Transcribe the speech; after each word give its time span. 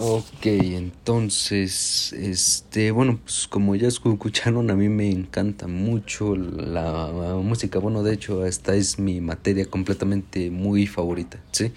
Ok, 0.00 0.46
entonces, 0.46 2.12
este, 2.12 2.92
bueno, 2.92 3.18
pues 3.24 3.48
como 3.48 3.74
ya 3.74 3.88
escucharon, 3.88 4.70
a 4.70 4.76
mí 4.76 4.88
me 4.88 5.10
encanta 5.10 5.66
mucho 5.66 6.36
la 6.36 7.34
música. 7.42 7.80
Bueno, 7.80 8.04
de 8.04 8.14
hecho, 8.14 8.46
esta 8.46 8.76
es 8.76 9.00
mi 9.00 9.20
materia 9.20 9.66
completamente 9.66 10.50
muy 10.52 10.86
favorita, 10.86 11.40
¿sí? 11.50 11.72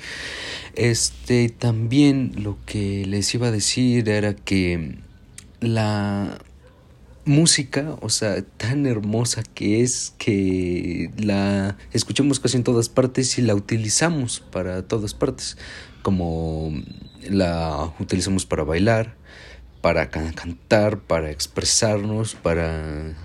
Este, 0.75 1.49
también 1.49 2.33
lo 2.43 2.57
que 2.67 3.07
les 3.07 3.33
iba 3.33 3.47
a 3.47 3.51
decir 3.51 4.07
era 4.07 4.35
que 4.35 4.99
la 5.59 6.37
música, 7.25 7.97
o 8.01 8.09
sea, 8.09 8.41
tan 8.41 8.85
hermosa 8.85 9.43
que 9.53 9.81
es 9.81 10.13
que 10.17 11.11
la 11.17 11.77
escuchamos 11.93 12.39
casi 12.39 12.57
en 12.57 12.63
todas 12.63 12.89
partes 12.89 13.37
y 13.37 13.41
la 13.41 13.55
utilizamos 13.55 14.39
para 14.39 14.87
todas 14.87 15.13
partes, 15.13 15.57
como 16.01 16.73
la 17.29 17.93
utilizamos 17.99 18.45
para 18.45 18.63
bailar, 18.63 19.15
para 19.81 20.09
cantar, 20.09 20.99
para 20.99 21.31
expresarnos, 21.31 22.35
para 22.35 23.15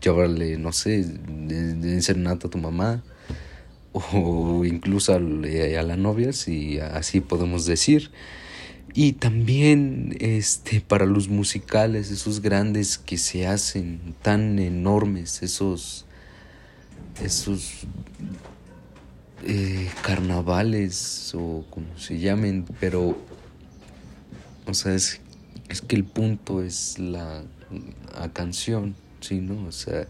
llevarle, 0.00 0.58
no 0.58 0.72
sé, 0.72 1.04
serenata 2.00 2.48
a 2.48 2.50
tu 2.50 2.58
mamá 2.58 3.02
o 3.92 4.64
incluso 4.64 5.14
a, 5.14 5.20
la 5.20 5.96
novia, 5.96 6.32
si 6.32 6.78
así 6.80 7.20
podemos 7.20 7.64
decir. 7.66 8.10
Y 8.94 9.14
también 9.14 10.16
este 10.20 10.80
para 10.80 11.04
los 11.04 11.28
musicales, 11.28 12.10
esos 12.12 12.40
grandes 12.40 12.96
que 12.96 13.18
se 13.18 13.46
hacen 13.46 14.14
tan 14.22 14.58
enormes, 14.60 15.42
esos 15.42 16.06
esos 17.22 17.86
eh, 19.44 19.90
carnavales 20.02 21.32
o 21.34 21.64
como 21.70 21.98
se 21.98 22.18
llamen, 22.18 22.64
pero 22.80 23.16
o 24.66 24.74
sea, 24.74 24.94
es, 24.94 25.20
es 25.68 25.82
que 25.82 25.96
el 25.96 26.04
punto 26.04 26.62
es 26.62 26.98
la, 26.98 27.42
canción, 28.32 28.94
¿sí, 29.20 29.40
no? 29.40 29.66
O 29.66 29.72
sea, 29.72 30.06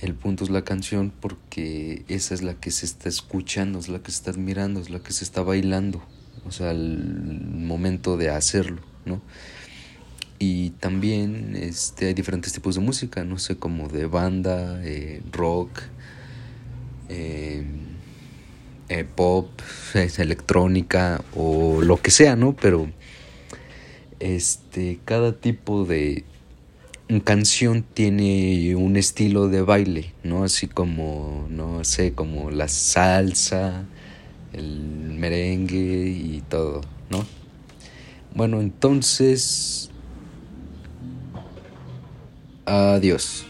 el 0.00 0.14
punto 0.14 0.44
es 0.44 0.50
la 0.50 0.62
canción 0.62 1.12
porque 1.20 2.04
esa 2.08 2.34
es 2.34 2.42
la 2.42 2.54
que 2.54 2.70
se 2.70 2.86
está 2.86 3.08
escuchando, 3.08 3.78
es 3.78 3.88
la 3.88 4.00
que 4.00 4.12
se 4.12 4.18
está 4.18 4.30
admirando, 4.30 4.80
es 4.80 4.90
la 4.90 5.00
que 5.00 5.12
se 5.12 5.24
está 5.24 5.42
bailando, 5.42 6.02
o 6.46 6.50
sea, 6.50 6.70
el 6.70 7.40
momento 7.52 8.16
de 8.16 8.30
hacerlo, 8.30 8.80
¿no? 9.04 9.20
Y 10.38 10.70
también 10.70 11.56
este, 11.56 12.08
hay 12.08 12.14
diferentes 12.14 12.52
tipos 12.52 12.74
de 12.74 12.82
música, 12.82 13.24
no 13.24 13.38
sé, 13.38 13.56
como 13.56 13.88
de 13.88 14.06
banda, 14.06 14.80
eh, 14.84 15.22
rock, 15.32 15.82
eh, 17.08 17.64
eh, 18.88 19.04
pop, 19.04 19.48
electrónica 20.18 21.22
o 21.34 21.80
lo 21.80 22.00
que 22.02 22.10
sea, 22.10 22.36
¿no? 22.36 22.54
Pero 22.54 22.90
este, 24.20 24.98
cada 25.04 25.32
tipo 25.32 25.84
de 25.84 26.24
canción 27.24 27.82
tiene 27.82 28.74
un 28.76 28.96
estilo 28.96 29.48
de 29.48 29.62
baile, 29.62 30.12
¿no? 30.22 30.44
Así 30.44 30.66
como, 30.66 31.46
no 31.48 31.82
sé, 31.84 32.12
como 32.12 32.50
la 32.50 32.68
salsa, 32.68 33.86
el 34.56 35.14
merengue 35.18 36.08
y 36.08 36.42
todo, 36.48 36.80
¿no? 37.10 37.24
Bueno, 38.34 38.60
entonces... 38.60 39.90
Adiós. 42.64 43.46